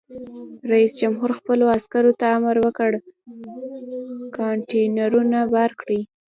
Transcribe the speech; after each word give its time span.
رئیس 0.71 0.91
جمهور 1.01 1.31
خپلو 1.39 1.65
عسکرو 1.77 2.11
ته 2.19 2.25
امر 2.37 2.55
وکړ؛ 2.65 2.91
کانټینرونه 4.37 5.39
بار 5.53 5.71
کړئ! 5.81 6.01